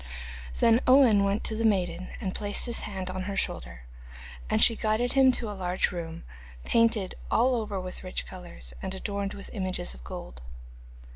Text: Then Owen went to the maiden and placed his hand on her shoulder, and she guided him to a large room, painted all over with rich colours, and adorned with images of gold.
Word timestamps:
Then 0.61 0.81
Owen 0.87 1.23
went 1.23 1.43
to 1.43 1.55
the 1.55 1.63
maiden 1.63 2.07
and 2.19 2.33
placed 2.33 2.65
his 2.65 2.79
hand 2.79 3.11
on 3.11 3.21
her 3.29 3.37
shoulder, 3.37 3.83
and 4.49 4.59
she 4.59 4.75
guided 4.75 5.13
him 5.13 5.31
to 5.33 5.47
a 5.47 5.53
large 5.53 5.91
room, 5.91 6.23
painted 6.65 7.13
all 7.29 7.53
over 7.53 7.79
with 7.79 8.03
rich 8.03 8.25
colours, 8.25 8.73
and 8.81 8.95
adorned 8.95 9.35
with 9.35 9.51
images 9.53 9.93
of 9.93 10.03
gold. 10.03 10.41